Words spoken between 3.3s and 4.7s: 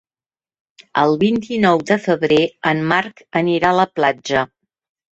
anirà a la platja.